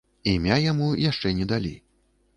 Імя 0.31 0.57
яму 0.71 0.87
яшчэ 1.03 1.35
не 1.41 1.45
далі. 1.55 1.75